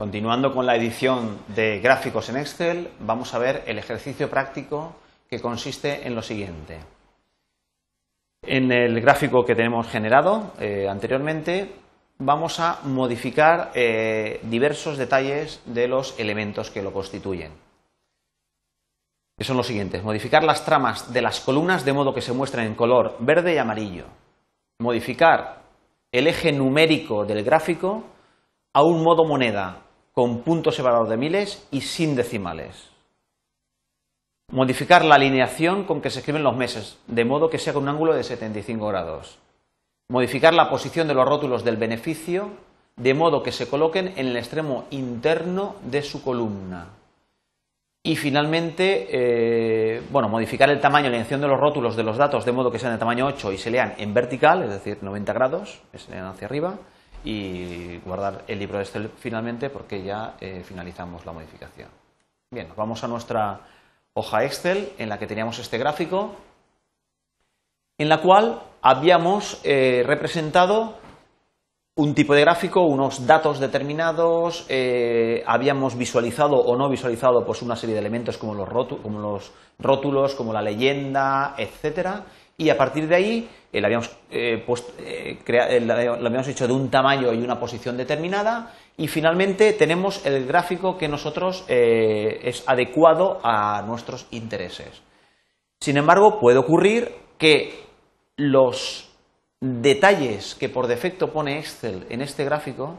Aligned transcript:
Continuando 0.00 0.54
con 0.54 0.64
la 0.64 0.76
edición 0.76 1.38
de 1.48 1.80
gráficos 1.80 2.28
en 2.28 2.36
Excel, 2.36 2.88
vamos 3.00 3.34
a 3.34 3.38
ver 3.40 3.64
el 3.66 3.80
ejercicio 3.80 4.30
práctico 4.30 4.94
que 5.28 5.40
consiste 5.40 6.06
en 6.06 6.14
lo 6.14 6.22
siguiente. 6.22 6.78
En 8.42 8.70
el 8.70 9.00
gráfico 9.00 9.44
que 9.44 9.56
tenemos 9.56 9.88
generado 9.88 10.52
eh, 10.60 10.86
anteriormente, 10.88 11.72
vamos 12.18 12.60
a 12.60 12.78
modificar 12.84 13.72
eh, 13.74 14.38
diversos 14.44 14.98
detalles 14.98 15.60
de 15.66 15.88
los 15.88 16.16
elementos 16.20 16.70
que 16.70 16.80
lo 16.80 16.92
constituyen. 16.92 17.50
Que 19.36 19.42
son 19.42 19.56
los 19.56 19.66
siguientes. 19.66 20.04
Modificar 20.04 20.44
las 20.44 20.64
tramas 20.64 21.12
de 21.12 21.22
las 21.22 21.40
columnas 21.40 21.84
de 21.84 21.92
modo 21.92 22.14
que 22.14 22.22
se 22.22 22.32
muestren 22.32 22.66
en 22.66 22.76
color 22.76 23.16
verde 23.18 23.52
y 23.52 23.58
amarillo. 23.58 24.04
Modificar 24.78 25.62
el 26.12 26.28
eje 26.28 26.52
numérico 26.52 27.24
del 27.24 27.42
gráfico 27.42 28.04
a 28.72 28.84
un 28.84 29.02
modo 29.02 29.24
moneda 29.24 29.86
con 30.18 30.40
punto 30.40 30.72
separador 30.72 31.06
de 31.06 31.16
miles 31.16 31.64
y 31.70 31.80
sin 31.80 32.16
decimales. 32.16 32.88
Modificar 34.50 35.04
la 35.04 35.14
alineación 35.14 35.84
con 35.84 36.00
que 36.00 36.10
se 36.10 36.18
escriben 36.18 36.42
los 36.42 36.56
meses, 36.56 36.98
de 37.06 37.24
modo 37.24 37.48
que 37.48 37.60
sea 37.60 37.72
con 37.72 37.84
un 37.84 37.90
ángulo 37.90 38.14
de 38.14 38.24
75 38.24 38.88
grados. 38.88 39.38
Modificar 40.08 40.54
la 40.54 40.68
posición 40.70 41.06
de 41.06 41.14
los 41.14 41.24
rótulos 41.24 41.62
del 41.62 41.76
beneficio, 41.76 42.50
de 42.96 43.14
modo 43.14 43.44
que 43.44 43.52
se 43.52 43.68
coloquen 43.68 44.08
en 44.16 44.26
el 44.26 44.36
extremo 44.36 44.86
interno 44.90 45.76
de 45.84 46.02
su 46.02 46.20
columna. 46.24 46.88
Y 48.02 48.16
finalmente, 48.16 49.06
eh, 49.12 50.02
bueno, 50.10 50.28
modificar 50.28 50.68
el 50.68 50.80
tamaño, 50.80 51.04
la 51.04 51.10
alineación 51.10 51.42
de 51.42 51.46
los 51.46 51.60
rótulos 51.60 51.94
de 51.94 52.02
los 52.02 52.16
datos 52.16 52.44
de 52.44 52.50
modo 52.50 52.72
que 52.72 52.80
sean 52.80 52.92
de 52.92 52.98
tamaño 52.98 53.24
8 53.24 53.52
y 53.52 53.58
se 53.58 53.70
lean 53.70 53.94
en 53.98 54.12
vertical, 54.12 54.64
es 54.64 54.70
decir, 54.70 54.98
90 55.00 55.32
grados, 55.32 55.80
se 55.94 56.10
lean 56.10 56.26
hacia 56.26 56.48
arriba 56.48 56.76
y 57.24 57.98
guardar 57.98 58.44
el 58.46 58.58
libro 58.58 58.80
Excel 58.80 59.10
finalmente 59.16 59.70
porque 59.70 60.02
ya 60.02 60.36
eh, 60.40 60.62
finalizamos 60.64 61.24
la 61.26 61.32
modificación. 61.32 61.88
Bien, 62.50 62.68
vamos 62.76 63.04
a 63.04 63.08
nuestra 63.08 63.60
hoja 64.14 64.44
Excel 64.44 64.92
en 64.98 65.08
la 65.08 65.18
que 65.18 65.26
teníamos 65.26 65.58
este 65.58 65.78
gráfico, 65.78 66.36
en 67.98 68.08
la 68.08 68.20
cual 68.22 68.62
habíamos 68.80 69.60
eh, 69.64 70.02
representado 70.06 70.96
un 71.96 72.14
tipo 72.14 72.32
de 72.32 72.42
gráfico, 72.42 72.82
unos 72.82 73.26
datos 73.26 73.58
determinados, 73.58 74.64
eh, 74.68 75.42
habíamos 75.44 75.98
visualizado 75.98 76.54
o 76.56 76.76
no 76.76 76.88
visualizado 76.88 77.44
pues, 77.44 77.60
una 77.60 77.74
serie 77.74 77.94
de 77.94 78.00
elementos 78.00 78.38
como 78.38 78.54
los, 78.54 78.68
como 79.02 79.18
los 79.18 79.52
rótulos, 79.80 80.36
como 80.36 80.52
la 80.52 80.62
leyenda, 80.62 81.56
etcétera, 81.58 82.24
y 82.58 82.70
a 82.70 82.76
partir 82.76 83.06
de 83.06 83.14
ahí 83.14 83.48
eh, 83.72 83.80
habíamos, 83.82 84.10
eh, 84.30 84.64
eh, 84.98 85.80
lo 85.80 85.94
habíamos 85.94 86.48
hecho 86.48 86.66
de 86.66 86.72
un 86.72 86.90
tamaño 86.90 87.32
y 87.32 87.38
una 87.38 87.58
posición 87.58 87.96
determinada 87.96 88.74
y 88.96 89.06
finalmente 89.06 89.72
tenemos 89.72 90.26
el 90.26 90.44
gráfico 90.44 90.98
que 90.98 91.08
nosotros 91.08 91.64
es 91.68 92.64
adecuado 92.66 93.38
a 93.44 93.82
nuestros 93.86 94.26
intereses. 94.32 95.02
Sin 95.80 95.96
embargo, 95.96 96.40
puede 96.40 96.58
ocurrir 96.58 97.14
que 97.38 97.84
los 98.36 99.08
detalles 99.60 100.56
que 100.56 100.68
por 100.68 100.88
defecto 100.88 101.32
pone 101.32 101.60
Excel 101.60 102.06
en 102.10 102.22
este 102.22 102.44
gráfico 102.44 102.96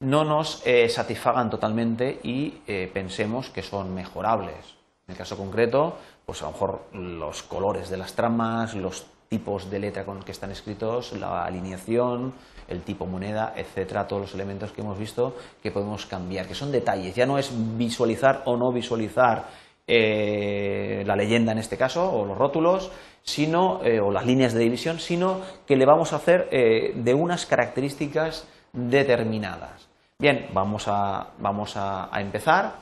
no 0.00 0.24
nos 0.24 0.62
satisfagan 0.88 1.48
totalmente 1.48 2.20
y 2.22 2.50
pensemos 2.92 3.48
que 3.48 3.62
son 3.62 3.94
mejorables. 3.94 4.74
En 5.06 5.12
el 5.12 5.18
caso 5.18 5.36
concreto, 5.36 5.98
pues 6.24 6.42
a 6.42 6.46
lo 6.46 6.52
mejor 6.52 6.84
los 6.92 7.42
colores 7.42 7.90
de 7.90 7.98
las 7.98 8.14
tramas, 8.14 8.74
los 8.74 9.06
tipos 9.28 9.70
de 9.70 9.78
letra 9.78 10.04
con 10.04 10.22
que 10.22 10.32
están 10.32 10.50
escritos, 10.50 11.12
la 11.12 11.44
alineación, 11.44 12.32
el 12.68 12.82
tipo 12.82 13.04
moneda, 13.04 13.52
etcétera, 13.56 14.06
todos 14.06 14.22
los 14.22 14.34
elementos 14.34 14.72
que 14.72 14.80
hemos 14.80 14.98
visto 14.98 15.36
que 15.62 15.70
podemos 15.70 16.06
cambiar, 16.06 16.46
que 16.46 16.54
son 16.54 16.72
detalles, 16.72 17.14
ya 17.14 17.26
no 17.26 17.36
es 17.36 17.50
visualizar 17.76 18.42
o 18.46 18.56
no 18.56 18.72
visualizar 18.72 19.46
eh, 19.86 21.02
la 21.06 21.16
leyenda 21.16 21.52
en 21.52 21.58
este 21.58 21.76
caso, 21.76 22.10
o 22.10 22.24
los 22.24 22.38
rótulos, 22.38 22.90
sino, 23.22 23.82
eh, 23.84 24.00
o 24.00 24.10
las 24.10 24.24
líneas 24.24 24.54
de 24.54 24.60
división, 24.60 24.98
sino 24.98 25.40
que 25.66 25.76
le 25.76 25.84
vamos 25.84 26.12
a 26.12 26.16
hacer 26.16 26.48
eh, 26.50 26.92
de 26.94 27.12
unas 27.12 27.44
características 27.44 28.48
determinadas. 28.72 29.88
Bien, 30.18 30.46
vamos 30.54 30.84
a, 30.86 31.32
vamos 31.38 31.76
a 31.76 32.08
empezar. 32.18 32.76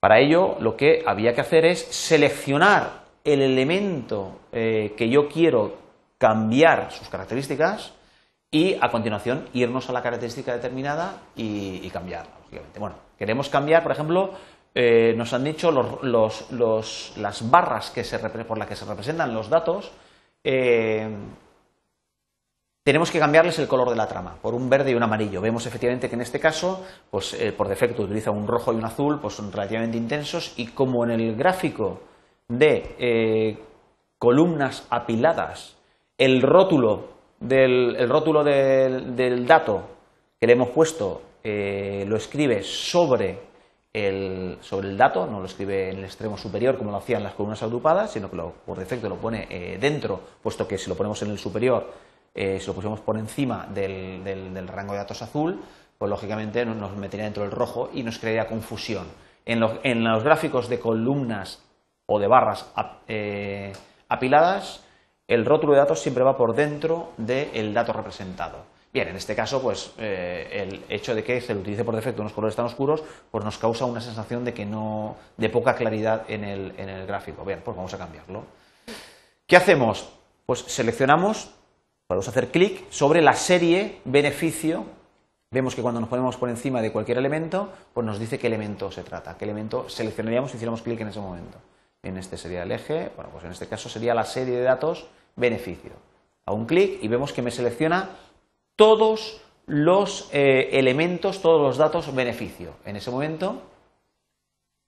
Para 0.00 0.20
ello, 0.20 0.56
lo 0.60 0.76
que 0.76 1.02
había 1.06 1.34
que 1.34 1.40
hacer 1.40 1.64
es 1.64 1.80
seleccionar 1.80 3.04
el 3.24 3.42
elemento 3.42 4.40
eh, 4.52 4.94
que 4.96 5.08
yo 5.08 5.28
quiero 5.28 5.74
cambiar 6.18 6.90
sus 6.92 7.08
características 7.08 7.92
y 8.50 8.76
a 8.80 8.90
continuación 8.90 9.48
irnos 9.52 9.88
a 9.88 9.92
la 9.92 10.02
característica 10.02 10.52
determinada 10.52 11.22
y, 11.36 11.88
cambiarla, 11.90 12.30
Bueno, 12.78 12.96
queremos 13.18 13.48
cambiar, 13.48 13.82
por 13.82 13.92
ejemplo, 13.92 14.30
eh, 14.74 15.14
nos 15.16 15.32
han 15.32 15.44
dicho 15.44 15.70
las 16.02 17.50
barras 17.50 17.90
que 17.90 18.04
se, 18.04 18.18
por 18.18 18.58
las 18.58 18.68
que 18.68 18.76
se 18.76 18.84
representan 18.84 19.34
los 19.34 19.48
datos. 19.48 19.90
Eh, 20.44 21.08
tenemos 22.88 23.10
que 23.10 23.18
cambiarles 23.18 23.58
el 23.58 23.68
color 23.68 23.90
de 23.90 23.96
la 23.96 24.08
trama 24.08 24.36
por 24.40 24.54
un 24.54 24.70
verde 24.70 24.92
y 24.92 24.94
un 24.94 25.02
amarillo. 25.02 25.42
Vemos 25.42 25.66
efectivamente 25.66 26.08
que 26.08 26.14
en 26.14 26.22
este 26.22 26.40
caso, 26.40 26.86
pues 27.10 27.34
eh, 27.34 27.52
por 27.52 27.68
defecto 27.68 28.04
utiliza 28.04 28.30
un 28.30 28.46
rojo 28.46 28.72
y 28.72 28.76
un 28.76 28.84
azul, 28.86 29.18
pues 29.20 29.34
son 29.34 29.52
relativamente 29.52 29.98
intensos 29.98 30.54
y 30.56 30.68
como 30.68 31.04
en 31.04 31.10
el 31.10 31.36
gráfico 31.36 32.00
de 32.48 32.96
eh, 32.98 33.58
columnas 34.18 34.86
apiladas, 34.88 35.76
el 36.16 36.40
rótulo 36.40 37.08
del, 37.38 38.08
rótulo 38.08 38.42
del, 38.42 39.46
dato 39.46 39.82
que 40.40 40.46
le 40.46 40.54
hemos 40.54 40.70
puesto 40.70 41.20
eh, 41.44 42.06
lo 42.08 42.16
escribe 42.16 42.62
sobre 42.62 43.38
el, 43.92 44.56
sobre 44.62 44.88
el 44.88 44.96
dato, 44.96 45.26
no 45.26 45.40
lo 45.40 45.44
escribe 45.44 45.90
en 45.90 45.98
el 45.98 46.04
extremo 46.04 46.38
superior 46.38 46.78
como 46.78 46.90
lo 46.90 46.96
hacían 46.96 47.22
las 47.22 47.34
columnas 47.34 47.62
agrupadas, 47.62 48.12
sino 48.12 48.30
que 48.30 48.38
por 48.64 48.78
defecto 48.78 49.10
lo 49.10 49.16
pone 49.16 49.76
dentro, 49.78 50.22
puesto 50.42 50.66
que 50.66 50.78
si 50.78 50.88
lo 50.88 50.96
ponemos 50.96 51.20
en 51.20 51.32
el 51.32 51.38
superior 51.38 52.08
eh, 52.40 52.60
si 52.60 52.68
lo 52.68 52.74
pusiéramos 52.74 53.00
por 53.00 53.18
encima 53.18 53.66
del, 53.74 54.68
rango 54.68 54.92
de 54.92 54.98
datos 54.98 55.22
azul, 55.22 55.60
pues 55.98 56.08
lógicamente 56.08 56.64
nos 56.64 56.96
metería 56.96 57.24
dentro 57.24 57.42
del 57.42 57.50
rojo 57.50 57.90
y 57.92 58.04
nos 58.04 58.20
crearía 58.20 58.46
confusión. 58.46 59.08
En 59.44 59.58
los, 59.58 60.22
gráficos 60.22 60.68
de 60.68 60.78
columnas 60.78 61.60
o 62.06 62.20
de 62.20 62.28
barras 62.28 62.70
eh, 63.08 63.72
apiladas, 64.08 64.84
el 65.26 65.44
rótulo 65.44 65.72
de 65.72 65.80
datos 65.80 65.98
siempre 65.98 66.22
va 66.22 66.36
por 66.36 66.54
dentro 66.54 67.10
del 67.16 67.74
dato 67.74 67.92
representado. 67.92 68.58
Bien, 68.92 69.08
en 69.08 69.16
este 69.16 69.34
caso, 69.34 69.60
pues 69.60 69.94
eh, 69.98 70.48
el 70.62 70.84
hecho 70.88 71.16
de 71.16 71.24
que 71.24 71.40
se 71.40 71.54
le 71.54 71.60
utilice 71.60 71.82
por 71.82 71.96
defecto 71.96 72.22
unos 72.22 72.34
colores 72.34 72.54
tan 72.54 72.66
oscuros, 72.66 73.02
pues 73.32 73.44
nos 73.44 73.58
causa 73.58 73.84
una 73.84 74.00
sensación 74.00 74.44
de 74.44 74.54
que 74.54 74.64
no, 74.64 75.16
de 75.36 75.48
poca 75.48 75.74
claridad 75.74 76.22
en 76.28 76.44
el, 76.44 76.72
en 76.78 76.88
el 76.88 77.04
gráfico. 77.04 77.44
Bien, 77.44 77.62
pues 77.64 77.76
vamos 77.76 77.92
a 77.94 77.98
cambiarlo. 77.98 78.44
¿Qué 79.44 79.56
hacemos? 79.56 80.08
Pues 80.46 80.60
seleccionamos 80.60 81.57
Podemos 82.08 82.26
hacer 82.26 82.48
clic 82.48 82.90
sobre 82.90 83.20
la 83.20 83.34
serie 83.34 84.00
beneficio. 84.06 84.86
Vemos 85.50 85.74
que 85.74 85.82
cuando 85.82 86.00
nos 86.00 86.08
ponemos 86.08 86.38
por 86.38 86.48
encima 86.48 86.80
de 86.80 86.90
cualquier 86.90 87.18
elemento, 87.18 87.70
pues 87.92 88.06
nos 88.06 88.18
dice 88.18 88.38
qué 88.38 88.46
elemento 88.46 88.90
se 88.90 89.02
trata, 89.02 89.36
qué 89.36 89.44
elemento 89.44 89.90
seleccionaríamos 89.90 90.50
si 90.50 90.56
hiciéramos 90.56 90.80
clic 90.80 90.98
en 91.02 91.08
ese 91.08 91.20
momento. 91.20 91.58
En 92.02 92.16
este 92.16 92.38
sería 92.38 92.62
el 92.62 92.72
eje, 92.72 93.10
bueno, 93.14 93.30
pues 93.30 93.44
en 93.44 93.50
este 93.50 93.66
caso 93.66 93.90
sería 93.90 94.14
la 94.14 94.24
serie 94.24 94.56
de 94.56 94.62
datos 94.62 95.06
beneficio. 95.36 95.90
Hago 96.46 96.56
un 96.56 96.64
clic 96.64 96.98
y 97.02 97.08
vemos 97.08 97.34
que 97.34 97.42
me 97.42 97.50
selecciona 97.50 98.08
todos 98.74 99.42
los 99.66 100.30
eh, 100.32 100.70
elementos, 100.72 101.42
todos 101.42 101.60
los 101.60 101.76
datos 101.76 102.14
beneficio. 102.14 102.72
En 102.86 102.96
ese 102.96 103.10
momento 103.10 103.60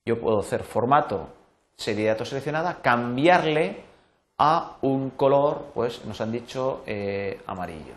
yo 0.07 0.19
puedo 0.19 0.41
hacer 0.41 0.63
formato 0.63 1.29
serie 1.77 2.05
de 2.05 2.11
datos 2.13 2.31
seleccionada, 2.31 2.81
cambiarle 2.81 3.90
a 4.43 4.79
un 4.81 5.11
color, 5.11 5.67
pues 5.75 6.03
nos 6.07 6.19
han 6.23 6.33
dicho 6.33 6.83
eh, 6.87 7.43
amarillo. 7.47 7.93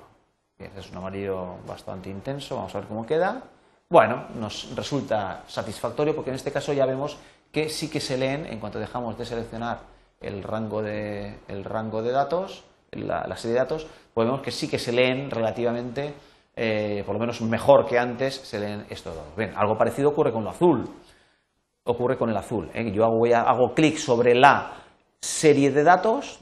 es 0.59 0.91
un 0.91 0.97
amarillo 0.97 1.55
bastante 1.65 2.09
intenso, 2.09 2.57
vamos 2.57 2.75
a 2.75 2.79
ver 2.79 2.87
cómo 2.89 3.05
queda. 3.05 3.41
Bueno, 3.89 4.25
nos 4.35 4.75
resulta 4.75 5.43
satisfactorio 5.47 6.13
porque 6.13 6.31
en 6.31 6.35
este 6.35 6.51
caso 6.51 6.73
ya 6.73 6.85
vemos 6.85 7.17
que 7.49 7.69
sí 7.69 7.89
que 7.89 8.01
se 8.01 8.17
leen, 8.17 8.45
en 8.45 8.59
cuanto 8.59 8.77
dejamos 8.77 9.17
de 9.17 9.25
seleccionar 9.25 9.79
el 10.19 10.43
rango 10.43 10.81
de, 10.81 11.39
el 11.47 11.63
rango 11.63 12.01
de 12.01 12.11
datos, 12.11 12.65
la, 12.91 13.37
serie 13.37 13.53
de 13.53 13.59
datos, 13.59 13.87
pues 14.13 14.27
vemos 14.27 14.41
que 14.41 14.51
sí 14.51 14.67
que 14.67 14.79
se 14.79 14.91
leen 14.91 15.31
relativamente, 15.31 16.13
eh, 16.57 17.03
por 17.05 17.15
lo 17.15 17.21
menos 17.21 17.39
mejor 17.41 17.85
que 17.85 17.97
antes, 17.97 18.35
se 18.35 18.59
leen 18.59 18.85
estos 18.89 19.15
datos. 19.15 19.33
Bien, 19.37 19.53
algo 19.55 19.77
parecido 19.77 20.09
ocurre 20.09 20.33
con 20.33 20.43
lo 20.43 20.49
azul. 20.49 20.89
Ocurre 21.85 22.17
con 22.17 22.29
el 22.29 22.35
azul. 22.35 22.69
¿eh? 22.73 22.91
Yo 22.91 23.05
hago, 23.05 23.25
hago 23.25 23.73
clic 23.73 23.95
sobre 23.95 24.35
la 24.35 24.82
serie 25.23 25.71
de 25.71 25.83
datos. 25.83 26.41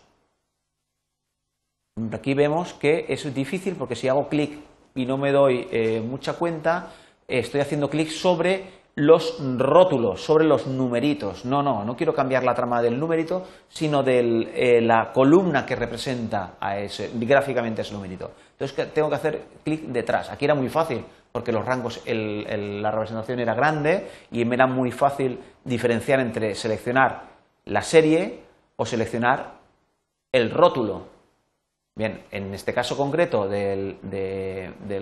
Aquí 2.12 2.34
vemos 2.34 2.74
que 2.74 3.06
es 3.10 3.32
difícil 3.34 3.76
porque 3.76 3.96
si 3.96 4.08
hago 4.08 4.28
clic 4.28 4.58
y 4.96 5.06
no 5.06 5.18
me 5.18 5.32
doy 5.32 5.68
eh, 5.72 6.02
mucha 6.04 6.34
cuenta, 6.34 6.92
estoy 7.28 7.62
haciendo 7.62 7.90
clic 7.90 8.10
sobre 8.10 8.82
los 8.96 9.38
rótulos, 9.58 10.22
sobre 10.22 10.46
los 10.46 10.66
numeritos. 10.66 11.46
No, 11.46 11.62
no, 11.62 11.86
no 11.86 11.96
quiero 11.96 12.16
cambiar 12.16 12.44
la 12.44 12.56
trama 12.56 12.82
del 12.82 13.00
numerito, 13.00 13.46
sino 13.70 14.02
de 14.02 14.50
eh, 14.54 14.82
la 14.82 15.14
columna 15.14 15.64
que 15.66 15.76
representa 15.76 16.58
gráficamente 17.14 17.84
ese 17.84 17.94
numerito. 17.94 18.32
Entonces 18.54 18.92
tengo 18.94 19.10
que 19.10 19.16
hacer 19.16 19.42
clic 19.64 19.84
detrás. 19.84 20.30
Aquí 20.32 20.46
era 20.46 20.56
muy 20.56 20.70
fácil, 20.70 21.06
porque 21.32 21.52
los 21.52 21.64
rangos, 21.64 22.02
la 22.06 22.92
representación 22.92 23.40
era 23.40 23.54
grande 23.54 24.08
y 24.32 24.44
me 24.44 24.56
era 24.56 24.66
muy 24.66 24.92
fácil 24.92 25.40
diferenciar 25.64 26.20
entre 26.20 26.56
seleccionar 26.56 27.30
la 27.66 27.84
serie 27.84 28.51
o 28.82 28.86
seleccionar 28.86 29.60
el 30.32 30.50
rótulo. 30.50 31.06
Bien, 31.94 32.24
en 32.32 32.52
este 32.56 32.74
caso 32.74 32.98
concreto 32.98 33.48
de, 33.48 33.96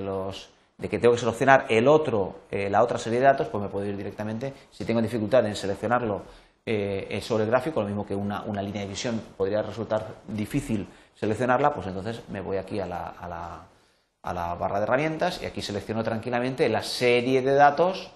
los, 0.03 0.49
de 0.77 0.89
que 0.89 0.99
tengo 0.99 1.13
que 1.13 1.21
seleccionar 1.21 1.65
el 1.69 1.87
otro, 1.87 2.41
eh, 2.51 2.69
la 2.69 2.83
otra 2.83 2.97
serie 2.97 3.19
de 3.19 3.25
datos, 3.25 3.47
pues 3.47 3.63
me 3.63 3.69
puedo 3.69 3.85
ir 3.85 3.95
directamente, 3.95 4.53
si 4.69 4.83
tengo 4.83 5.01
dificultad 5.01 5.45
en 5.45 5.55
seleccionarlo 5.55 6.23
eh, 6.65 7.21
sobre 7.23 7.45
el 7.45 7.49
gráfico, 7.49 7.79
lo 7.79 7.87
mismo 7.87 8.05
que 8.05 8.15
una, 8.15 8.43
línea 8.61 8.81
de 8.81 8.89
visión 8.89 9.21
podría 9.37 9.61
resultar 9.61 10.05
difícil 10.27 10.85
seleccionarla, 11.15 11.73
pues 11.73 11.87
entonces 11.87 12.21
me 12.27 12.41
voy 12.41 12.57
aquí 12.57 12.81
a 12.81 12.85
la, 12.85 13.13
a 14.21 14.33
la 14.33 14.55
barra 14.55 14.79
de 14.79 14.83
herramientas 14.83 15.41
y 15.41 15.45
aquí 15.45 15.61
selecciono 15.61 16.03
tranquilamente 16.03 16.67
la 16.67 16.83
serie 16.83 17.41
de 17.41 17.53
datos, 17.53 18.11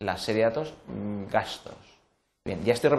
la 0.00 0.16
serie 0.16 0.42
de 0.42 0.48
datos 0.48 0.74
mm, 0.88 1.26
gastos. 1.30 1.95
Bien, 2.46 2.64
ya 2.64 2.74
estoy, 2.74 2.92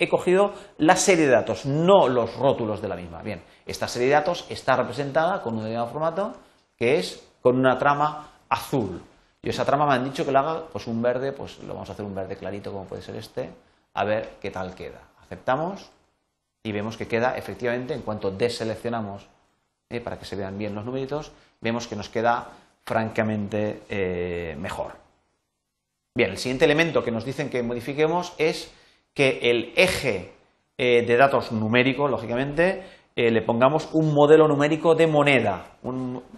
he 0.00 0.08
cogido 0.10 0.52
la 0.76 0.96
serie 0.96 1.24
de 1.24 1.32
datos, 1.32 1.64
no 1.64 2.08
los 2.08 2.36
rótulos 2.36 2.82
de 2.82 2.88
la 2.88 2.94
misma. 2.94 3.22
Bien, 3.22 3.42
esta 3.64 3.88
serie 3.88 4.08
de 4.08 4.14
datos 4.14 4.44
está 4.50 4.76
representada 4.76 5.40
con 5.40 5.54
un 5.54 5.60
determinado 5.60 5.88
formato 5.88 6.34
que 6.76 6.98
es 6.98 7.26
con 7.40 7.58
una 7.58 7.78
trama 7.78 8.28
azul. 8.50 9.00
Y 9.40 9.48
esa 9.48 9.64
trama 9.64 9.86
me 9.86 9.94
han 9.94 10.04
dicho 10.04 10.26
que 10.26 10.30
la 10.30 10.40
haga 10.40 10.66
pues 10.70 10.86
un 10.86 11.00
verde, 11.00 11.32
pues 11.32 11.58
lo 11.60 11.72
vamos 11.72 11.88
a 11.88 11.94
hacer 11.94 12.04
un 12.04 12.14
verde 12.14 12.36
clarito 12.36 12.70
como 12.70 12.84
puede 12.84 13.00
ser 13.00 13.16
este, 13.16 13.48
a 13.94 14.04
ver 14.04 14.34
qué 14.42 14.50
tal 14.50 14.74
queda. 14.74 15.00
Aceptamos 15.22 15.90
y 16.62 16.70
vemos 16.70 16.98
que 16.98 17.08
queda 17.08 17.38
efectivamente 17.38 17.94
en 17.94 18.02
cuanto 18.02 18.30
deseleccionamos 18.30 19.26
eh, 19.88 20.02
para 20.02 20.18
que 20.18 20.26
se 20.26 20.36
vean 20.36 20.58
bien 20.58 20.74
los 20.74 20.84
numeritos, 20.84 21.32
vemos 21.62 21.88
que 21.88 21.96
nos 21.96 22.10
queda 22.10 22.46
francamente 22.84 23.84
eh, 23.88 24.54
mejor. 24.58 24.92
Bien, 26.14 26.30
el 26.30 26.36
siguiente 26.36 26.66
elemento 26.66 27.02
que 27.02 27.10
nos 27.10 27.24
dicen 27.24 27.48
que 27.48 27.62
modifiquemos 27.62 28.34
es 28.36 28.70
que 29.14 29.50
el 29.50 29.72
eje 29.76 30.32
eh, 30.78 31.04
de 31.06 31.16
datos 31.16 31.52
numérico, 31.52 32.08
lógicamente, 32.08 32.82
eh, 33.14 33.30
le 33.30 33.42
pongamos 33.42 33.90
un 33.92 34.14
modelo 34.14 34.48
numérico 34.48 34.94
de 34.94 35.06
moneda. 35.06 35.76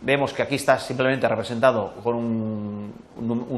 vemos 0.03 0.33
que 0.33 0.43
aquí 0.43 0.57
está 0.57 0.79
simplemente 0.79 1.29
representado 1.29 1.95
con 2.03 2.17
un, 2.17 2.95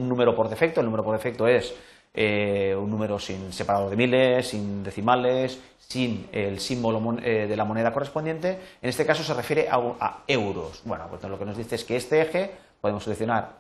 número 0.09 0.35
por 0.35 0.49
defecto. 0.49 0.81
El 0.81 0.87
número 0.87 1.03
por 1.03 1.17
defecto 1.17 1.49
es 1.49 1.75
eh, 2.13 2.77
un 2.79 2.91
número 2.91 3.19
sin 3.19 3.53
separador 3.53 3.91
de 3.91 3.97
miles, 3.97 4.49
sin 4.49 4.85
decimales, 4.85 5.61
sin 5.79 6.29
el 6.33 6.61
símbolo 6.61 7.01
de 7.21 7.57
la 7.57 7.65
moneda 7.65 7.93
correspondiente. 7.93 8.59
En 8.83 8.89
este 8.89 9.07
caso 9.07 9.23
se 9.23 9.33
refiere 9.33 9.69
a, 9.71 9.77
a 9.77 10.25
euros. 10.27 10.83
Bueno, 10.85 11.07
pues 11.09 11.23
lo 11.23 11.39
que 11.39 11.45
nos 11.47 11.57
dice 11.57 11.77
es 11.77 11.85
que 11.85 11.97
este 11.97 12.21
eje 12.21 12.51
podemos 12.81 13.05
seleccionar 13.05 13.57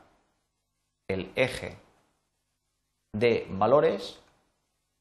el 1.08 1.30
eje 1.34 1.76
de 3.12 3.46
valores 3.50 4.20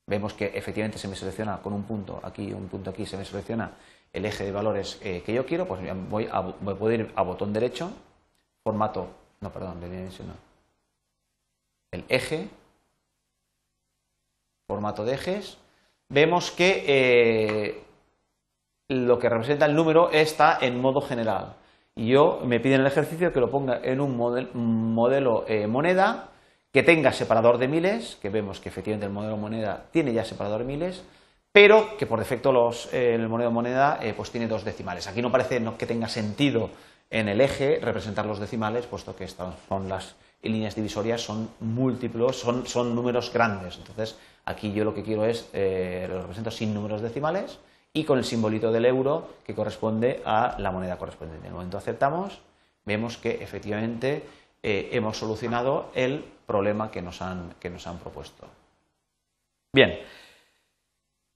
vemos 0.08 0.34
que 0.34 0.46
efectivamente 0.46 0.98
se 0.98 1.08
me 1.08 1.16
selecciona 1.16 1.62
con 1.62 1.74
un 1.74 1.84
punto 1.84 2.20
aquí 2.24 2.50
y 2.50 2.54
un 2.54 2.68
punto 2.68 2.90
aquí, 2.90 3.06
se 3.06 3.18
me 3.18 3.26
selecciona 3.26 3.72
el 4.14 4.26
eje 4.26 4.46
de 4.46 4.52
valores 4.52 5.00
eh, 5.02 5.24
que 5.26 5.34
yo 5.34 5.46
quiero, 5.46 5.68
pues 5.68 5.82
voy 6.10 6.28
a, 6.32 6.40
a 6.40 6.94
ir 6.94 7.12
a 7.16 7.24
botón 7.24 7.52
derecho, 7.52 7.92
formato, 8.64 9.08
no, 9.42 9.52
perdón, 9.52 9.82
de 9.82 9.90
dimensión, 9.90 10.28
el 11.92 12.06
eje, 12.10 12.50
formato 14.68 15.06
de 15.06 15.14
ejes, 15.16 15.58
vemos 16.10 16.52
que 16.52 16.84
eh, 16.88 17.84
lo 18.90 19.18
que 19.18 19.30
representa 19.30 19.66
el 19.66 19.76
número 19.76 20.12
está 20.12 20.58
en 20.62 20.80
modo 20.80 21.02
general. 21.02 21.56
Y 21.96 22.10
yo 22.10 22.42
me 22.44 22.60
piden 22.60 22.82
el 22.82 22.88
ejercicio 22.88 23.32
que 23.32 23.40
lo 23.40 23.50
ponga 23.50 23.80
en 23.82 24.02
un 24.02 24.18
modelo, 24.18 25.46
eh, 25.48 25.68
moneda 25.68 26.30
que 26.76 26.84
tenga 26.84 27.14
separador 27.14 27.58
de 27.58 27.70
miles, 27.70 28.18
que 28.22 28.28
vemos 28.28 28.60
que 28.60 28.68
efectivamente 28.68 29.06
el 29.06 29.14
modelo 29.14 29.38
moneda 29.38 29.86
tiene 29.94 30.12
ya 30.12 30.26
separador 30.26 30.60
de 30.60 30.66
miles, 30.66 31.04
pero 31.54 31.96
que 31.96 32.06
por 32.06 32.20
defecto 32.20 32.52
los, 32.52 32.94
eh, 32.94 33.16
el 33.16 33.30
modelo 33.30 33.50
moneda 33.50 33.98
eh, 34.02 34.14
pues 34.14 34.30
tiene 34.30 34.50
dos 34.50 34.66
decimales. 34.66 35.08
Aquí 35.08 35.22
no 35.22 35.32
parece 35.32 35.64
que 35.80 35.86
tenga 35.86 36.10
sentido 36.10 36.70
en 37.10 37.30
el 37.30 37.40
eje 37.40 37.80
representar 37.82 38.26
los 38.26 38.40
decimales, 38.40 38.88
puesto 38.88 39.16
que 39.16 39.24
estas 39.24 39.56
son 39.70 39.88
las 39.88 40.16
líneas 40.42 40.76
divisorias, 40.76 41.22
son 41.22 41.48
múltiplos, 41.62 42.36
son, 42.42 42.68
son 42.68 42.94
números 42.94 43.32
grandes. 43.32 43.78
Entonces, 43.78 44.18
aquí 44.44 44.74
yo 44.74 44.84
lo 44.84 44.94
que 44.94 45.04
quiero 45.04 45.24
es, 45.24 45.48
eh, 45.54 46.08
lo 46.10 46.20
represento 46.20 46.52
sin 46.52 46.74
números 46.74 47.02
decimales 47.02 47.58
y 47.94 48.04
con 48.04 48.18
el 48.18 48.26
simbolito 48.26 48.74
del 48.74 48.84
euro 48.84 49.30
que 49.46 49.56
corresponde 49.56 50.22
a 50.26 50.58
la 50.60 50.72
moneda 50.72 50.98
correspondiente. 50.98 51.48
En 51.48 51.52
el 51.52 51.56
momento 51.56 51.78
aceptamos, 51.78 52.42
vemos 52.84 53.16
que 53.16 53.42
efectivamente 53.42 54.24
hemos 54.66 55.18
solucionado 55.18 55.92
el 55.94 56.24
problema 56.46 56.90
que 56.90 57.02
nos 57.02 57.22
han, 57.22 57.54
que 57.60 57.70
nos 57.70 57.86
han 57.88 58.00
propuesto. 58.00 58.48
Bien, 59.74 60.00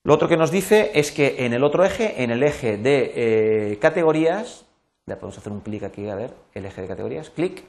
lo 0.03 0.13
otro 0.13 0.27
que 0.27 0.37
nos 0.37 0.51
dice 0.51 0.91
es 0.95 1.11
que 1.11 1.45
en 1.45 1.53
el 1.53 1.63
otro 1.63 1.83
eje, 1.83 2.23
en 2.23 2.31
el 2.31 2.41
eje 2.41 2.77
de 2.77 3.71
eh, 3.71 3.79
categorías, 3.79 4.65
ya 5.05 5.15
podemos 5.15 5.37
hacer 5.37 5.51
un 5.51 5.61
clic 5.61 5.83
aquí 5.83 6.09
a 6.09 6.15
ver 6.15 6.33
el 6.53 6.65
eje 6.65 6.81
de 6.81 6.87
categorías, 6.87 7.29
clic 7.29 7.63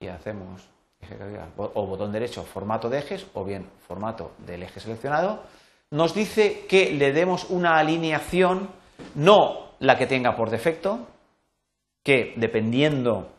y 0.00 0.08
hacemos 0.08 0.68
eje 1.00 1.16
de 1.16 1.40
o 1.56 1.86
botón 1.86 2.12
derecho 2.12 2.42
formato 2.42 2.88
de 2.88 2.98
ejes 2.98 3.26
o 3.34 3.44
bien 3.44 3.66
formato 3.86 4.32
del 4.38 4.62
eje 4.62 4.80
seleccionado, 4.80 5.42
nos 5.90 6.14
dice 6.14 6.66
que 6.68 6.92
le 6.92 7.12
demos 7.12 7.48
una 7.50 7.78
alineación, 7.78 8.70
no 9.14 9.72
la 9.78 9.96
que 9.96 10.06
tenga 10.06 10.34
por 10.34 10.50
defecto, 10.50 11.06
que 12.02 12.34
dependiendo 12.36 13.30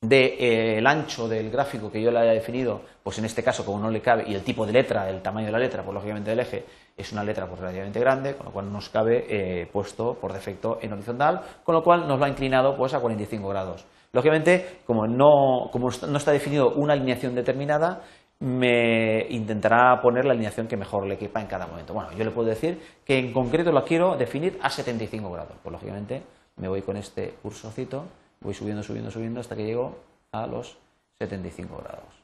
del 0.00 0.34
eh, 0.38 0.82
ancho 0.84 1.26
del 1.28 1.50
gráfico 1.50 1.90
que 1.90 2.00
yo 2.00 2.10
le 2.10 2.20
haya 2.20 2.32
definido, 2.32 2.82
pues 3.02 3.18
en 3.18 3.24
este 3.24 3.42
caso 3.42 3.64
como 3.64 3.80
no 3.80 3.90
le 3.90 4.00
cabe, 4.00 4.24
y 4.28 4.34
el 4.34 4.44
tipo 4.44 4.64
de 4.64 4.72
letra, 4.72 5.10
el 5.10 5.20
tamaño 5.20 5.46
de 5.46 5.52
la 5.52 5.58
letra, 5.58 5.82
pues 5.82 5.94
lógicamente 5.94 6.30
del 6.30 6.40
eje 6.40 6.64
es 6.96 7.12
una 7.12 7.24
letra 7.24 7.46
pues, 7.46 7.60
relativamente 7.60 7.98
grande, 7.98 8.36
con 8.36 8.46
lo 8.46 8.52
cual 8.52 8.72
nos 8.72 8.88
cabe 8.88 9.26
eh, 9.28 9.66
puesto 9.66 10.14
por 10.14 10.32
defecto 10.32 10.78
en 10.80 10.92
horizontal, 10.92 11.40
con 11.64 11.74
lo 11.74 11.82
cual 11.82 12.06
nos 12.06 12.18
lo 12.18 12.24
ha 12.24 12.28
inclinado 12.28 12.76
pues 12.76 12.94
a 12.94 13.00
45 13.00 13.48
grados. 13.48 13.86
Lógicamente, 14.12 14.80
como 14.86 15.06
no, 15.06 15.68
como 15.70 15.90
no 16.08 16.16
está 16.16 16.32
definido 16.32 16.74
una 16.74 16.92
alineación 16.92 17.34
determinada, 17.34 18.02
me 18.40 19.26
intentará 19.30 20.00
poner 20.00 20.24
la 20.24 20.32
alineación 20.32 20.68
que 20.68 20.76
mejor 20.76 21.06
le 21.06 21.18
quepa 21.18 21.40
en 21.40 21.48
cada 21.48 21.66
momento. 21.66 21.92
Bueno, 21.92 22.10
yo 22.12 22.24
le 22.24 22.30
puedo 22.30 22.48
decir 22.48 22.80
que 23.04 23.18
en 23.18 23.32
concreto 23.32 23.72
la 23.72 23.82
quiero 23.82 24.16
definir 24.16 24.58
a 24.62 24.70
75 24.70 25.30
grados. 25.30 25.56
Pues 25.62 25.72
lógicamente 25.72 26.22
me 26.56 26.68
voy 26.68 26.82
con 26.82 26.96
este 26.96 27.34
cursocito 27.42 28.04
voy 28.40 28.54
subiendo, 28.54 28.82
subiendo, 28.82 29.10
subiendo 29.10 29.40
hasta 29.40 29.56
que 29.56 29.64
llego 29.64 29.96
a 30.32 30.46
los 30.46 30.76
75 31.18 31.76
grados. 31.82 32.18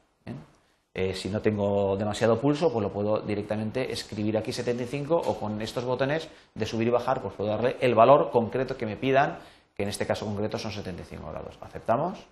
Eh, 0.97 1.13
si 1.13 1.27
no 1.27 1.41
tengo 1.41 1.97
demasiado 1.97 2.39
pulso, 2.39 2.71
pues 2.71 2.81
lo 2.81 2.89
puedo 2.89 3.19
directamente 3.19 3.91
escribir 3.91 4.37
aquí 4.37 4.53
75 4.53 5.13
o 5.13 5.37
con 5.37 5.61
estos 5.61 5.83
botones 5.83 6.29
de 6.53 6.65
subir 6.65 6.87
y 6.87 6.91
bajar, 6.91 7.21
pues 7.21 7.33
puedo 7.33 7.49
darle 7.49 7.75
el 7.81 7.93
valor 7.95 8.31
concreto 8.31 8.77
que 8.77 8.85
me 8.85 8.95
pidan, 8.95 9.39
que 9.75 9.83
en 9.83 9.89
este 9.89 10.07
caso 10.07 10.25
concreto 10.25 10.57
son 10.57 10.71
75 10.71 11.29
grados. 11.29 11.57
Aceptamos 11.59 12.25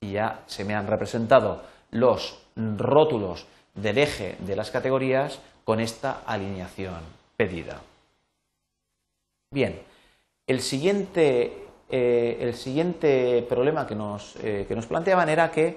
y 0.00 0.12
ya 0.12 0.42
se 0.46 0.64
me 0.64 0.74
han 0.74 0.88
representado 0.88 1.62
los 1.92 2.42
rótulos 2.56 3.46
del 3.76 3.98
eje 3.98 4.36
de 4.40 4.56
las 4.56 4.72
categorías 4.72 5.38
con 5.64 5.78
esta 5.78 6.22
alineación 6.26 6.98
pedida. 7.36 7.80
Bien, 9.52 9.80
el 10.48 10.60
siguiente 10.60 11.65
eh, 11.88 12.38
el 12.40 12.54
siguiente 12.54 13.46
problema 13.48 13.86
que 13.86 13.94
nos, 13.94 14.34
eh, 14.42 14.64
que 14.66 14.74
nos, 14.74 14.86
planteaban 14.86 15.28
era 15.28 15.52
que 15.52 15.76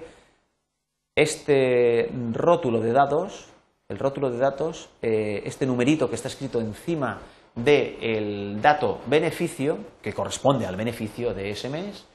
este 1.16 2.10
rótulo 2.32 2.80
de 2.80 2.92
datos, 2.92 3.48
el 3.88 4.00
rótulo 4.00 4.32
de 4.32 4.40
datos, 4.40 4.90
eh, 5.04 5.44
este 5.46 5.68
numerito 5.68 6.10
que 6.10 6.16
está 6.16 6.28
escrito 6.28 6.60
encima 6.60 7.20
del 7.54 8.60
dato 8.60 9.02
beneficio, 9.06 9.78
que 10.02 10.14
corresponde 10.14 10.66
al 10.66 10.76
beneficio 10.76 11.34
de 11.34 11.52
ese 11.52 11.70
mes, 11.70 12.08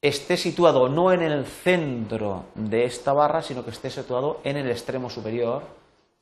esté 0.00 0.38
situado 0.38 0.88
no 0.88 1.12
en 1.12 1.22
el 1.22 1.44
centro 1.44 2.46
de 2.54 2.84
esta 2.84 3.12
barra, 3.12 3.42
sino 3.42 3.62
que 3.62 3.70
esté 3.70 3.90
situado 3.90 4.40
en 4.44 4.56
el 4.56 4.70
extremo 4.70 5.10
superior, 5.10 5.62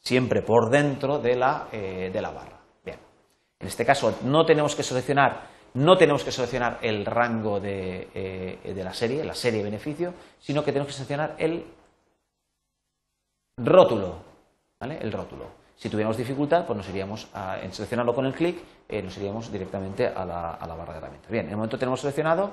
siempre 0.01 0.43
por 0.43 0.71
dentro 0.71 1.19
de 1.19 1.37
la, 1.37 1.69
de 1.71 2.21
la 2.21 2.31
barra. 2.31 2.61
Bien, 2.85 2.99
en 3.61 3.67
este 3.67 3.85
caso 3.85 4.17
no 4.25 4.45
tenemos 4.45 4.75
que 4.75 4.83
seleccionar 4.83 5.52
no 5.75 5.97
tenemos 5.97 6.23
que 6.23 6.33
seleccionar 6.33 6.79
el 6.83 7.05
rango 7.05 7.61
eh, 7.63 8.59
de, 8.63 8.85
la 8.85 8.93
serie, 8.93 9.25
la 9.25 9.35
serie 9.35 9.59
de 9.59 9.65
beneficio, 9.65 10.15
sino 10.39 10.63
que 10.65 10.73
tenemos 10.73 10.89
que 10.89 10.95
seleccionar 10.95 11.35
el 11.39 11.65
rótulo. 13.57 14.17
¿vale? 14.81 14.99
El 15.01 15.13
rótulo. 15.13 15.63
Si 15.77 15.89
tuviéramos 15.89 16.17
dificultad, 16.17 16.67
pues 16.67 16.77
nos 16.77 16.89
iríamos 16.89 17.29
a, 17.35 17.59
en 17.61 17.73
seleccionarlo 17.73 18.15
con 18.15 18.27
el 18.27 18.35
clic, 18.35 18.59
eh, 18.89 19.03
nos 19.03 19.17
iríamos 19.17 19.51
directamente 19.51 20.07
a 20.07 20.25
la, 20.25 20.75
barra 20.77 20.93
de 20.93 20.99
herramientas. 20.99 21.31
Bien, 21.31 21.47
en 21.47 21.51
el 21.51 21.57
momento 21.57 21.77
que 21.77 21.81
tenemos 21.81 22.01
seleccionado, 22.01 22.53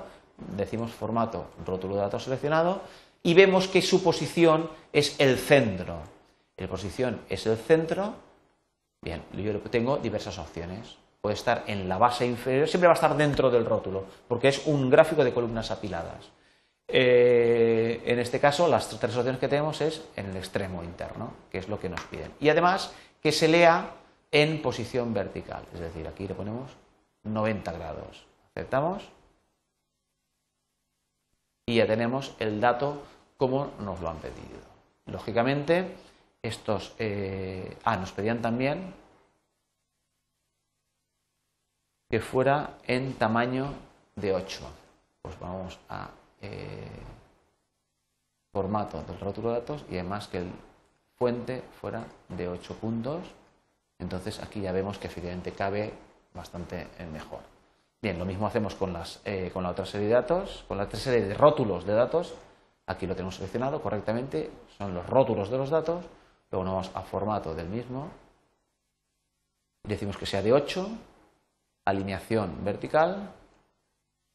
decimos 0.56 0.90
formato 0.90 1.50
rótulo 1.64 1.96
de 1.96 2.00
datos 2.00 2.24
seleccionado 2.24 2.80
y 3.22 3.34
vemos 3.34 3.68
que 3.68 3.82
su 3.82 4.02
posición 4.02 4.70
es 4.92 5.20
el 5.20 5.36
centro. 5.36 5.98
la 6.56 6.66
posición 6.66 7.20
es 7.28 7.46
el 7.46 7.56
centro, 7.56 8.14
bien, 9.02 9.22
yo 9.32 9.60
tengo 9.70 9.98
diversas 9.98 10.38
opciones. 10.38 10.96
Puede 11.20 11.34
estar 11.34 11.64
en 11.66 11.88
la 11.88 11.98
base 11.98 12.26
inferior, 12.26 12.66
siempre 12.66 12.88
va 12.88 12.94
a 12.94 12.94
estar 12.94 13.16
dentro 13.16 13.50
del 13.50 13.66
rótulo, 13.66 14.04
porque 14.26 14.48
es 14.48 14.66
un 14.66 14.88
gráfico 14.88 15.22
de 15.22 15.34
columnas 15.34 15.70
apiladas. 15.70 16.30
Eh, 16.88 18.02
en 18.04 18.18
este 18.18 18.40
caso, 18.40 18.66
las 18.66 18.88
tres 18.88 19.16
opciones 19.16 19.38
que 19.38 19.48
tenemos 19.48 19.80
es 19.80 20.02
en 20.16 20.30
el 20.30 20.36
extremo 20.36 20.82
interno, 20.82 21.32
que 21.50 21.58
es 21.58 21.68
lo 21.68 21.78
que 21.78 21.88
nos 21.88 22.00
piden. 22.02 22.32
Y 22.40 22.48
además, 22.48 22.92
que 23.22 23.32
se 23.32 23.48
lea 23.48 23.90
en 24.32 24.62
posición 24.62 25.12
vertical, 25.12 25.62
es 25.74 25.80
decir, 25.80 26.08
aquí 26.08 26.26
le 26.26 26.34
ponemos 26.34 26.72
90 27.24 27.72
grados. 27.72 28.24
Aceptamos 28.54 29.04
y 31.66 31.76
ya 31.76 31.86
tenemos 31.86 32.34
el 32.38 32.60
dato 32.60 33.02
como 33.36 33.72
nos 33.78 34.00
lo 34.00 34.10
han 34.10 34.18
pedido. 34.18 34.60
Lógicamente, 35.06 35.94
estos. 36.42 36.94
Eh, 36.98 37.76
ah, 37.84 37.96
nos 37.96 38.12
pedían 38.12 38.42
también 38.42 38.92
que 42.10 42.20
fuera 42.20 42.78
en 42.86 43.14
tamaño 43.14 43.72
de 44.16 44.34
8. 44.34 44.60
Pues 45.22 45.38
vamos 45.38 45.78
a 45.88 46.10
eh, 46.42 46.88
formato 48.52 49.02
del 49.04 49.20
rótulo 49.20 49.50
de 49.50 49.60
datos 49.60 49.84
y 49.88 49.94
además 49.94 50.26
que 50.26 50.38
el 50.38 50.50
fuente 51.16 51.62
fuera 51.80 52.04
de 52.28 52.48
8 52.48 52.74
puntos. 52.74 53.22
Entonces 54.00 54.42
aquí 54.42 54.60
ya 54.60 54.72
vemos 54.72 54.98
que 54.98 55.06
efectivamente 55.06 55.52
cabe 55.52 55.92
bastante 56.34 56.88
mejor. 57.12 57.40
Bien, 58.02 58.18
lo 58.18 58.24
mismo 58.24 58.46
hacemos 58.46 58.74
con, 58.74 58.92
las, 58.92 59.20
eh, 59.24 59.50
con 59.52 59.62
la 59.62 59.70
otra 59.70 59.86
serie 59.86 60.08
de 60.08 60.14
datos, 60.14 60.64
con 60.66 60.78
la 60.78 60.84
otra 60.84 60.98
serie 60.98 61.20
de 61.20 61.34
rótulos 61.34 61.84
de 61.84 61.92
datos. 61.92 62.34
Aquí 62.86 63.06
lo 63.06 63.14
tenemos 63.14 63.36
seleccionado 63.36 63.80
correctamente, 63.80 64.50
son 64.78 64.94
los 64.94 65.06
rótulos 65.06 65.48
de 65.48 65.58
los 65.58 65.70
datos. 65.70 66.06
Luego 66.50 66.64
nos 66.64 66.74
vamos 66.74 66.90
a 66.94 67.02
formato 67.02 67.54
del 67.54 67.68
mismo. 67.68 68.08
Decimos 69.84 70.16
que 70.16 70.26
sea 70.26 70.42
de 70.42 70.52
8, 70.52 70.88
alineación 71.90 72.64
vertical 72.64 73.32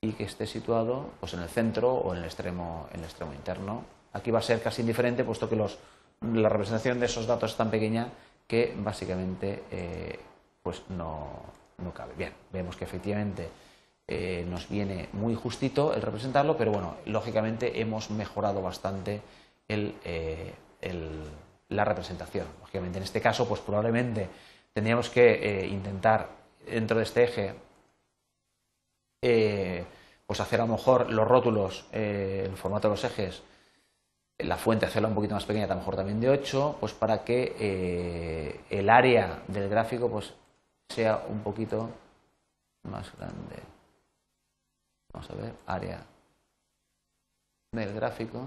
y 0.01 0.13
que 0.13 0.23
esté 0.23 0.45
situado 0.45 1.09
pues, 1.19 1.33
en 1.33 1.41
el 1.41 1.49
centro 1.49 1.93
o 1.93 2.13
en 2.13 2.19
el 2.19 2.25
extremo, 2.25 2.87
en 2.93 2.99
el 2.99 3.05
extremo 3.05 3.33
interno. 3.33 3.83
Aquí 4.13 4.31
va 4.31 4.39
a 4.39 4.43
ser 4.43 4.61
casi 4.61 4.81
indiferente, 4.81 5.23
puesto 5.23 5.49
que 5.49 5.55
los, 5.55 5.77
la 6.21 6.49
representación 6.49 6.99
de 6.99 7.07
esos 7.07 7.27
datos 7.27 7.51
es 7.51 7.57
tan 7.57 7.69
pequeña 7.69 8.09
que 8.47 8.75
básicamente 8.77 9.63
eh, 9.71 10.19
pues 10.61 10.83
no, 10.89 11.29
no 11.79 11.93
cabe. 11.93 12.13
Bien, 12.15 12.33
vemos 12.53 12.75
que 12.75 12.85
efectivamente 12.85 13.49
eh, 14.07 14.45
nos 14.47 14.69
viene 14.69 15.09
muy 15.13 15.35
justito 15.35 15.93
el 15.93 16.01
representarlo, 16.01 16.55
pero 16.55 16.71
bueno, 16.71 16.97
lógicamente 17.05 17.81
hemos 17.81 18.11
mejorado 18.11 18.61
bastante 18.61 19.21
eh, 19.67 20.53
la 21.69 21.83
representación. 21.83 22.45
Lógicamente, 22.61 22.99
en 22.99 23.03
este 23.03 23.21
caso, 23.21 23.47
pues 23.47 23.61
probablemente 23.61 24.29
tendríamos 24.73 25.09
que 25.09 25.67
intentar 25.69 26.44
dentro 26.65 26.97
de 26.97 27.03
este 27.03 27.23
eje 27.23 27.55
pues 30.27 30.39
hacer 30.39 30.61
a 30.61 30.65
lo 30.65 30.73
mejor 30.73 31.11
los 31.11 31.27
rótulos 31.27 31.85
en 31.91 32.45
el 32.51 32.57
formato 32.57 32.87
de 32.87 32.93
los 32.93 33.03
ejes 33.03 33.43
la 34.37 34.57
fuente 34.57 34.85
hacerla 34.85 35.07
un 35.07 35.15
poquito 35.15 35.33
más 35.33 35.45
pequeña, 35.45 35.65
a 35.65 35.69
lo 35.69 35.75
mejor 35.75 35.95
también 35.95 36.19
de 36.19 36.29
8, 36.29 36.77
pues 36.79 36.93
para 36.93 37.23
que 37.23 38.59
el 38.69 38.89
área 38.89 39.43
del 39.47 39.69
gráfico 39.69 40.09
pues 40.09 40.33
sea 40.89 41.23
un 41.29 41.39
poquito 41.41 41.89
más 42.83 43.15
grande. 43.17 43.55
Vamos 45.13 45.29
a 45.29 45.35
ver, 45.35 45.53
área 45.65 46.05
del 47.71 47.93
gráfico, 47.93 48.45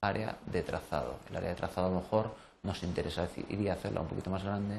área 0.00 0.38
de 0.46 0.62
trazado. 0.62 1.18
El 1.28 1.36
área 1.36 1.48
de 1.50 1.56
trazado 1.56 1.88
a 1.88 1.90
lo 1.90 2.00
mejor 2.00 2.34
nos 2.62 2.82
interesaría 2.84 3.72
hacerla 3.72 4.02
un 4.02 4.08
poquito 4.08 4.30
más 4.30 4.44
grande 4.44 4.76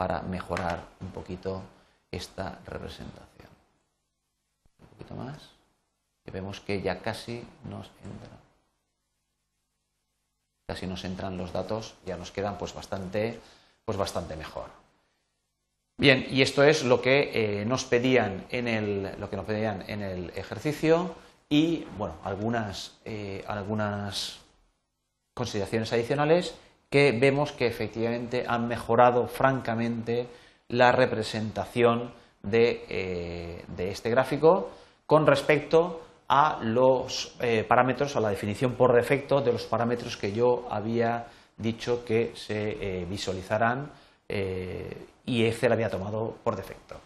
para 0.00 0.22
mejorar 0.22 0.80
un 1.02 1.10
poquito 1.10 1.60
esta 2.10 2.58
representación. 2.64 3.50
Un 4.80 4.86
poquito 4.86 5.14
más. 5.14 5.36
Y 6.24 6.30
vemos 6.30 6.58
que 6.60 6.80
ya 6.80 7.02
casi 7.02 7.44
nos 7.68 7.90
entra. 8.02 8.30
Casi 10.66 10.86
nos 10.86 11.04
entran 11.04 11.36
los 11.36 11.52
datos, 11.52 11.96
ya 12.06 12.16
nos 12.16 12.30
quedan 12.30 12.56
pues 12.56 12.72
bastante 12.72 13.38
pues 13.84 13.98
bastante 13.98 14.36
mejor. 14.36 14.70
Bien, 15.98 16.26
y 16.30 16.40
esto 16.40 16.62
es 16.62 16.82
lo 16.82 17.02
que 17.02 17.32
eh, 17.34 17.66
nos 17.66 17.84
pedían 17.84 18.46
en 18.48 18.68
el, 18.68 19.20
lo 19.20 19.28
que 19.28 19.36
nos 19.36 19.44
pedían 19.44 19.84
en 19.86 20.00
el 20.00 20.30
ejercicio 20.30 21.14
y 21.50 21.84
bueno, 21.98 22.14
algunas, 22.24 22.96
eh, 23.04 23.44
algunas 23.46 24.38
consideraciones 25.34 25.92
adicionales 25.92 26.54
que 26.90 27.12
vemos 27.12 27.52
que 27.52 27.66
efectivamente 27.66 28.44
han 28.46 28.68
mejorado 28.68 29.26
francamente 29.28 30.26
la 30.68 30.92
representación 30.92 32.12
de, 32.42 32.84
eh, 32.88 33.64
este 33.78 34.10
gráfico 34.10 34.70
con 35.06 35.26
respecto 35.26 36.02
a 36.28 36.58
los 36.62 37.36
parámetros, 37.66 38.14
a 38.14 38.20
la 38.20 38.30
definición 38.30 38.74
por 38.74 38.92
defecto 38.92 39.40
de 39.40 39.52
los 39.52 39.64
parámetros 39.64 40.16
que 40.16 40.32
yo 40.32 40.68
había 40.70 41.26
dicho 41.60 42.04
que 42.04 42.32
se 42.34 42.70
eh, 42.80 43.04
visualizarán 43.04 43.90
eh, 44.28 45.06
y 45.26 45.44
Excel 45.44 45.72
había 45.72 45.90
tomado 45.90 46.36
por 46.42 46.56
defecto. 46.56 46.96